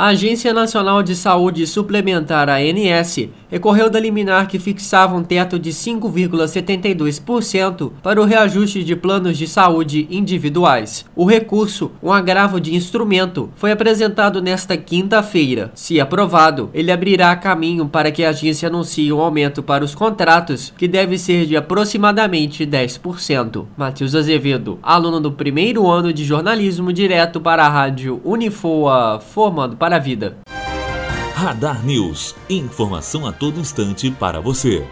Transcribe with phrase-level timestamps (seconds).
[0.00, 5.70] A Agência Nacional de Saúde Suplementar, ANS, recorreu da liminar que fixava um teto de
[5.70, 11.04] 5,72% para o reajuste de planos de saúde individuais.
[11.16, 15.72] O recurso, um agravo de instrumento, foi apresentado nesta quinta-feira.
[15.74, 20.72] Se aprovado, ele abrirá caminho para que a agência anuncie um aumento para os contratos,
[20.78, 23.64] que deve ser de aproximadamente 10%.
[23.76, 29.87] Matheus Azevedo, aluno do primeiro ano de jornalismo direto para a rádio Unifoa, formando para
[29.88, 30.36] para a vida.
[31.34, 32.34] Radar News.
[32.50, 34.86] Informação a todo instante para você.